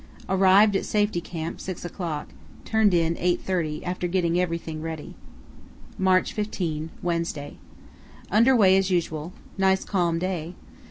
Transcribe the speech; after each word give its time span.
Arrived 0.27 0.75
at 0.75 0.83
Safety 0.83 1.21
Camp 1.21 1.61
6 1.61 1.85
o'clock, 1.85 2.29
turned 2.65 2.91
in 2.91 3.13
8.30, 3.17 3.85
after 3.85 4.07
getting 4.07 4.39
everything 4.41 4.81
ready. 4.81 5.13
"March 5.95 6.33
15, 6.33 6.89
Wednesday.—Under 7.03 8.55
way 8.55 8.75
as 8.77 8.89
usual. 8.89 9.31
Nice 9.59 9.85
calm 9.85 10.17
day. 10.17 10.55